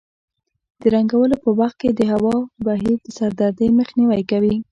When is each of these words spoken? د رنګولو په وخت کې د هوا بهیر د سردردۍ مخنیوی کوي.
د 0.79 0.83
رنګولو 0.95 1.35
په 1.43 1.49
وخت 1.59 1.77
کې 1.81 1.89
د 1.93 2.01
هوا 2.11 2.35
بهیر 2.65 2.97
د 3.01 3.07
سردردۍ 3.17 3.69
مخنیوی 3.79 4.21
کوي. 4.31 4.55